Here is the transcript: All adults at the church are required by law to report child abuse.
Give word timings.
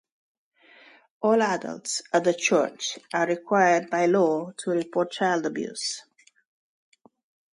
All 1.21 1.43
adults 1.43 2.01
at 2.11 2.23
the 2.23 2.33
church 2.33 2.97
are 3.13 3.27
required 3.27 3.91
by 3.91 4.07
law 4.07 4.51
to 4.63 4.71
report 4.71 5.11
child 5.11 5.45
abuse. 5.45 6.01